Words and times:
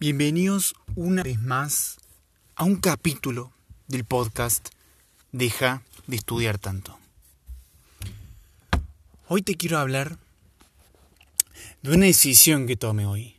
Bienvenidos 0.00 0.74
una 0.96 1.22
vez 1.22 1.40
más 1.40 1.98
a 2.56 2.64
un 2.64 2.76
capítulo 2.76 3.52
del 3.86 4.04
podcast 4.04 4.70
Deja 5.30 5.82
de 6.06 6.16
estudiar 6.16 6.58
tanto. 6.58 6.98
Hoy 9.28 9.42
te 9.42 9.54
quiero 9.56 9.78
hablar 9.78 10.18
de 11.82 11.94
una 11.94 12.06
decisión 12.06 12.66
que 12.66 12.76
tomé 12.76 13.06
hoy. 13.06 13.36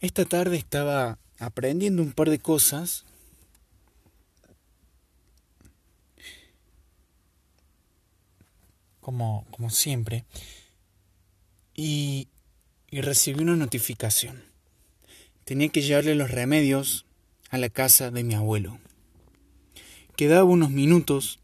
Esta 0.00 0.24
tarde 0.24 0.56
estaba 0.56 1.18
aprendiendo 1.38 2.02
un 2.02 2.12
par 2.12 2.28
de 2.28 2.38
cosas 2.38 3.06
como, 9.00 9.46
como 9.50 9.70
siempre 9.70 10.24
y, 11.74 12.28
recibí 12.90 13.42
una 13.42 13.56
notificación. 13.56 14.42
Tenía 15.44 15.68
que 15.68 15.82
llevarle 15.82 16.14
los 16.14 16.30
remedios 16.30 17.06
a 17.50 17.58
la 17.58 17.68
casa 17.68 18.10
de 18.10 18.22
mi 18.22 18.34
abuelo. 18.34 18.78
Quedaba 20.16 20.44
unos 20.44 20.70
minutos. 20.70 21.40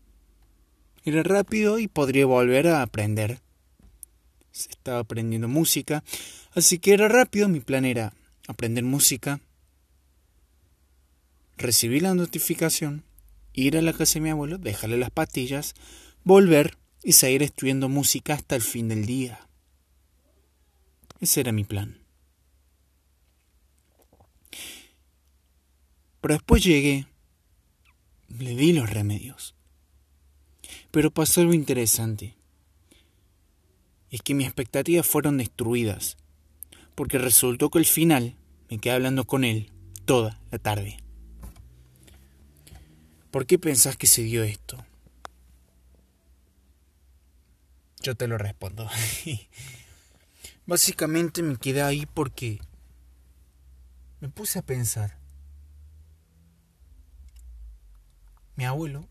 Era 1.04 1.22
rápido 1.22 1.78
y 1.78 1.88
podría 1.88 2.26
volver 2.26 2.68
a 2.68 2.82
aprender. 2.82 3.40
Se 4.52 4.70
estaba 4.70 5.00
aprendiendo 5.00 5.48
música, 5.48 6.04
así 6.52 6.78
que 6.78 6.92
era 6.92 7.08
rápido. 7.08 7.48
Mi 7.48 7.60
plan 7.60 7.84
era 7.84 8.12
aprender 8.46 8.84
música, 8.84 9.40
recibir 11.56 12.02
la 12.02 12.14
notificación, 12.14 13.04
ir 13.52 13.76
a 13.76 13.82
la 13.82 13.92
casa 13.92 14.14
de 14.14 14.20
mi 14.20 14.30
abuelo, 14.30 14.58
dejarle 14.58 14.98
las 14.98 15.10
pastillas, 15.10 15.74
volver 16.24 16.76
y 17.02 17.12
seguir 17.12 17.42
estudiando 17.42 17.88
música 17.88 18.34
hasta 18.34 18.56
el 18.56 18.62
fin 18.62 18.88
del 18.88 19.06
día. 19.06 19.47
Ese 21.20 21.40
era 21.40 21.52
mi 21.52 21.64
plan. 21.64 21.98
Pero 26.20 26.34
después 26.34 26.62
llegué, 26.62 27.06
le 28.28 28.54
di 28.54 28.72
los 28.72 28.90
remedios. 28.90 29.54
Pero 30.90 31.10
pasó 31.10 31.40
algo 31.40 31.54
interesante. 31.54 32.34
Es 34.10 34.22
que 34.22 34.34
mis 34.34 34.46
expectativas 34.46 35.06
fueron 35.06 35.38
destruidas, 35.38 36.16
porque 36.94 37.18
resultó 37.18 37.70
que 37.70 37.78
al 37.78 37.84
final 37.84 38.36
me 38.70 38.78
quedé 38.78 38.94
hablando 38.94 39.24
con 39.24 39.44
él 39.44 39.70
toda 40.04 40.40
la 40.50 40.58
tarde. 40.58 40.98
¿Por 43.30 43.46
qué 43.46 43.58
pensás 43.58 43.96
que 43.96 44.06
se 44.06 44.22
dio 44.22 44.42
esto? 44.42 44.84
Yo 48.02 48.14
te 48.14 48.26
lo 48.26 48.38
respondo. 48.38 48.88
Básicamente 50.68 51.42
me 51.42 51.56
quedé 51.56 51.80
ahí 51.80 52.04
porque 52.04 52.60
me 54.20 54.28
puse 54.28 54.58
a 54.58 54.62
pensar. 54.62 55.16
Mi 58.54 58.66
abuelo, 58.66 59.08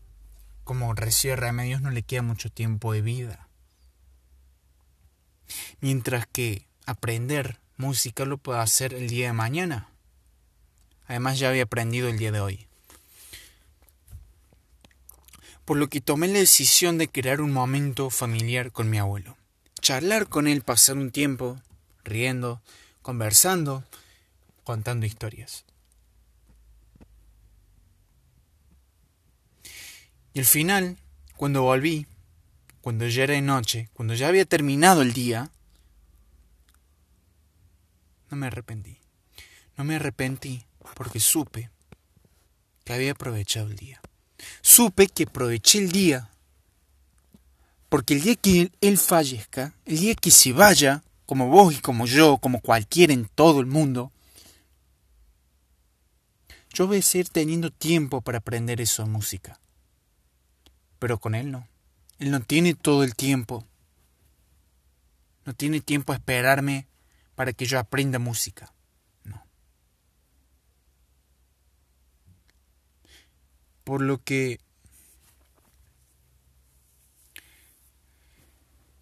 como 0.62 0.94
recibe 0.94 1.34
remedios, 1.34 1.82
no 1.82 1.90
le 1.90 2.04
queda 2.04 2.22
mucho 2.22 2.48
tiempo 2.48 2.92
de 2.92 3.02
vida. 3.02 3.48
Mientras 5.80 6.28
que 6.28 6.68
aprender 6.86 7.58
música 7.76 8.24
lo 8.24 8.38
puedo 8.38 8.60
hacer 8.60 8.94
el 8.94 9.08
día 9.08 9.26
de 9.26 9.32
mañana. 9.32 9.90
Además 11.08 11.40
ya 11.40 11.48
había 11.48 11.64
aprendido 11.64 12.08
el 12.08 12.18
día 12.18 12.30
de 12.30 12.38
hoy. 12.38 12.68
Por 15.64 15.76
lo 15.76 15.88
que 15.88 16.00
tomé 16.00 16.28
la 16.28 16.38
decisión 16.38 16.98
de 16.98 17.08
crear 17.08 17.40
un 17.40 17.52
momento 17.52 18.10
familiar 18.10 18.70
con 18.70 18.88
mi 18.88 18.98
abuelo 18.98 19.36
charlar 19.88 20.28
con 20.28 20.46
él, 20.46 20.60
pasar 20.60 20.98
un 20.98 21.10
tiempo 21.10 21.62
riendo, 22.04 22.60
conversando, 23.00 23.84
contando 24.62 25.06
historias. 25.06 25.64
Y 30.34 30.40
al 30.40 30.44
final, 30.44 30.98
cuando 31.38 31.62
volví, 31.62 32.06
cuando 32.82 33.08
ya 33.08 33.22
era 33.22 33.32
de 33.32 33.40
noche, 33.40 33.88
cuando 33.94 34.12
ya 34.12 34.28
había 34.28 34.44
terminado 34.44 35.00
el 35.00 35.14
día, 35.14 35.50
no 38.28 38.36
me 38.36 38.48
arrepentí. 38.48 38.98
No 39.78 39.84
me 39.84 39.96
arrepentí 39.96 40.66
porque 40.96 41.18
supe 41.18 41.70
que 42.84 42.92
había 42.92 43.12
aprovechado 43.12 43.68
el 43.68 43.76
día. 43.76 44.02
Supe 44.60 45.08
que 45.08 45.22
aproveché 45.22 45.78
el 45.78 45.92
día 45.92 46.28
porque 47.88 48.14
el 48.14 48.22
día 48.22 48.36
que 48.36 48.70
él 48.80 48.98
fallezca, 48.98 49.74
el 49.84 49.98
día 49.98 50.14
que 50.14 50.30
se 50.30 50.52
vaya, 50.52 51.02
como 51.26 51.48
vos 51.48 51.74
y 51.74 51.80
como 51.80 52.06
yo, 52.06 52.38
como 52.38 52.60
cualquiera 52.60 53.12
en 53.12 53.26
todo 53.26 53.60
el 53.60 53.66
mundo, 53.66 54.12
yo 56.72 56.86
voy 56.86 56.98
a 56.98 57.02
seguir 57.02 57.28
teniendo 57.28 57.70
tiempo 57.70 58.20
para 58.20 58.38
aprender 58.38 58.80
eso 58.80 59.06
música. 59.06 59.58
Pero 60.98 61.18
con 61.18 61.34
él 61.34 61.50
no. 61.50 61.66
Él 62.18 62.30
no 62.30 62.40
tiene 62.40 62.74
todo 62.74 63.04
el 63.04 63.14
tiempo. 63.14 63.64
No 65.44 65.54
tiene 65.54 65.80
tiempo 65.80 66.12
a 66.12 66.16
esperarme 66.16 66.86
para 67.34 67.52
que 67.52 67.66
yo 67.66 67.78
aprenda 67.78 68.18
música. 68.18 68.72
No. 69.24 69.42
Por 73.84 74.02
lo 74.02 74.22
que 74.22 74.60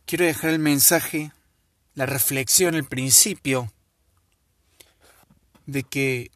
quiero 0.07 0.25
dejar 0.25 0.51
el 0.51 0.59
mensaje, 0.61 1.33
la 1.95 2.07
reflexión, 2.07 2.75
el 2.75 2.85
principio 2.85 3.73
de 5.67 5.83
que 5.83 6.31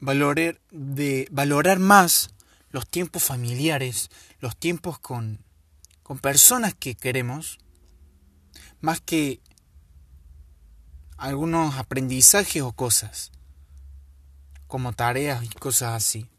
valorar, 0.00 0.60
de 0.70 1.28
valorar 1.30 1.78
más 1.78 2.30
los 2.70 2.88
tiempos 2.88 3.22
familiares, 3.22 4.10
los 4.40 4.56
tiempos 4.56 4.98
con, 4.98 5.44
con 6.02 6.18
personas 6.18 6.74
que 6.74 6.94
queremos, 6.94 7.58
más 8.80 9.00
que 9.00 9.40
algunos 11.18 11.76
aprendizajes 11.76 12.62
o 12.62 12.72
cosas, 12.72 13.32
como 14.66 14.94
tareas 14.94 15.44
y 15.44 15.48
cosas 15.48 15.92
así. 15.92 16.30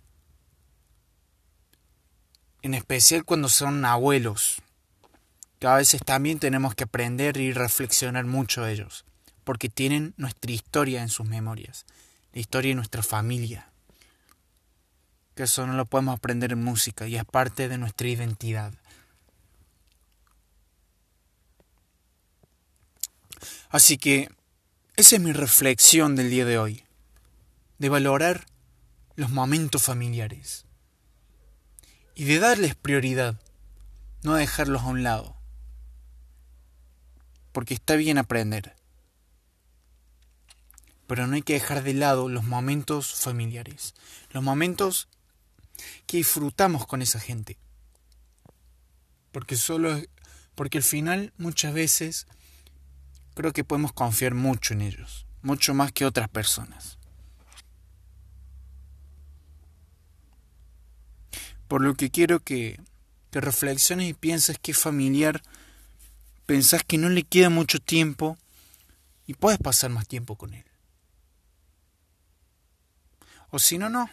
En 2.64 2.74
especial 2.74 3.24
cuando 3.24 3.50
son 3.50 3.86
abuelos 3.86 4.61
que 5.62 5.68
a 5.68 5.76
veces 5.76 6.02
también 6.04 6.40
tenemos 6.40 6.74
que 6.74 6.86
aprender 6.86 7.38
y 7.38 7.54
reflexionar 7.54 8.26
mucho 8.26 8.64
de 8.64 8.74
ellos, 8.74 9.06
porque 9.44 9.70
tienen 9.70 10.16
nuestra 10.18 10.52
historia 10.52 11.04
en 11.04 11.10
sus 11.10 11.28
memorias, 11.28 11.86
la 12.34 12.42
historia 12.42 12.70
de 12.70 12.76
nuestra 12.76 13.04
familia, 13.04 13.70
que 15.36 15.44
eso 15.44 15.68
no 15.68 15.74
lo 15.74 15.86
podemos 15.86 16.18
aprender 16.18 16.52
en 16.52 16.64
música 16.64 17.08
y 17.08 17.16
es 17.16 17.26
parte 17.26 17.70
de 17.70 17.78
nuestra 17.78 18.08
identidad. 18.08 18.74
Así 23.70 24.00
que 24.00 24.32
esa 24.96 25.18
es 25.18 25.22
mi 25.22 25.32
reflexión 25.32 26.16
del 26.16 26.32
día 26.32 26.46
de 26.46 26.58
hoy, 26.58 26.84
de 27.78 27.90
valorar 27.90 28.48
los 29.16 29.30
momentos 29.30 29.84
familiares 29.84 30.66
y 32.16 32.24
de 32.24 32.40
darles 32.40 32.74
prioridad, 32.74 33.40
no 34.24 34.34
dejarlos 34.34 34.82
a 34.82 34.88
un 34.88 35.04
lado 35.04 35.41
porque 37.52 37.74
está 37.74 37.96
bien 37.96 38.18
aprender. 38.18 38.76
Pero 41.08 41.28
no 41.28 41.36
hay 41.36 41.42
que 41.42 41.54
dejar 41.54 41.84
de 41.84 41.94
lado 41.94 42.30
los 42.30 42.44
momentos 42.44 43.14
familiares, 43.16 43.94
los 44.32 44.44
momentos 44.44 45.10
que 46.08 46.18
disfrutamos 46.18 46.88
con 46.88 47.02
esa 47.02 47.20
gente. 47.20 47.58
Porque 49.32 49.56
solo 49.56 50.02
porque 50.56 50.78
al 50.78 50.84
final 50.84 51.34
muchas 51.38 51.74
veces 51.74 52.28
creo 53.34 53.54
que 53.54 53.64
podemos 53.64 53.94
confiar 53.94 54.34
mucho 54.34 54.74
en 54.74 54.82
ellos, 54.82 55.26
mucho 55.42 55.74
más 55.74 55.92
que 55.92 56.06
otras 56.06 56.30
personas. 56.30 56.98
Por 61.68 61.82
lo 61.82 61.96
que 61.96 62.12
quiero 62.12 62.42
que, 62.42 62.80
reflexiones 63.32 64.10
y 64.10 64.14
pienses 64.14 64.60
que 64.60 64.74
familiar 64.74 65.42
pensás 66.52 66.84
que 66.84 66.98
no 66.98 67.08
le 67.08 67.24
queda 67.24 67.50
mucho 67.50 67.80
tiempo 67.80 68.38
y 69.26 69.36
puedes 69.36 69.58
pasar 69.58 69.90
más 69.90 70.06
tiempo 70.06 70.36
con 70.36 70.54
él. 70.54 70.66
O 73.52 73.58
si 73.58 73.78
no, 73.78 73.90
no. 73.90 74.10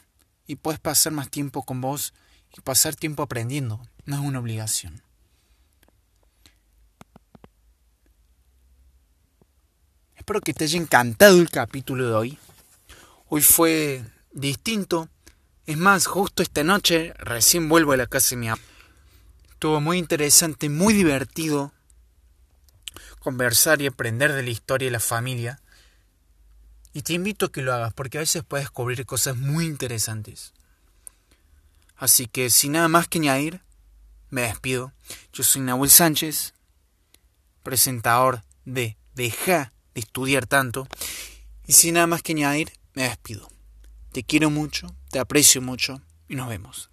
Y 0.46 0.54
puedes 0.54 0.78
pasar 0.78 1.12
más 1.12 1.30
tiempo 1.30 1.64
con 1.64 1.80
vos 1.80 2.14
y 2.56 2.60
pasar 2.60 2.94
tiempo 2.94 3.24
aprendiendo. 3.24 3.84
No 4.04 4.14
es 4.14 4.22
una 4.22 4.38
obligación. 4.38 5.02
Espero 10.14 10.40
que 10.40 10.54
te 10.54 10.62
haya 10.62 10.78
encantado 10.78 11.40
el 11.40 11.50
capítulo 11.50 12.06
de 12.06 12.14
hoy. 12.14 12.38
Hoy 13.28 13.42
fue 13.42 14.04
distinto. 14.30 15.08
Es 15.66 15.76
más, 15.76 16.06
justo 16.06 16.44
esta 16.44 16.62
noche 16.62 17.14
recién 17.18 17.68
vuelvo 17.68 17.94
a 17.94 17.96
la 17.96 18.06
casa 18.06 18.36
de 18.36 18.36
mi 18.36 18.48
Estuvo 19.50 19.80
muy 19.80 19.98
interesante, 19.98 20.68
muy 20.68 20.94
divertido 20.94 21.72
conversar 23.28 23.82
y 23.82 23.86
aprender 23.86 24.32
de 24.32 24.42
la 24.42 24.48
historia 24.48 24.86
de 24.86 24.92
la 24.92 25.00
familia. 25.00 25.60
Y 26.94 27.02
te 27.02 27.12
invito 27.12 27.44
a 27.44 27.52
que 27.52 27.60
lo 27.60 27.74
hagas 27.74 27.92
porque 27.92 28.16
a 28.16 28.22
veces 28.22 28.42
puedes 28.42 28.64
descubrir 28.64 29.04
cosas 29.04 29.36
muy 29.36 29.66
interesantes. 29.66 30.54
Así 31.98 32.26
que 32.26 32.48
sin 32.48 32.72
nada 32.72 32.88
más 32.88 33.06
que 33.06 33.18
añadir, 33.18 33.60
me 34.30 34.42
despido. 34.42 34.94
Yo 35.30 35.44
soy 35.44 35.60
Nahuel 35.60 35.90
Sánchez, 35.90 36.54
presentador 37.62 38.44
de 38.64 38.96
Deja 39.14 39.74
de 39.94 40.00
estudiar 40.00 40.46
tanto. 40.46 40.88
Y 41.66 41.74
sin 41.74 41.94
nada 41.94 42.06
más 42.06 42.22
que 42.22 42.32
añadir, 42.32 42.72
me 42.94 43.02
despido. 43.02 43.46
Te 44.12 44.24
quiero 44.24 44.48
mucho, 44.48 44.96
te 45.10 45.18
aprecio 45.18 45.60
mucho 45.60 46.00
y 46.30 46.34
nos 46.34 46.48
vemos. 46.48 46.88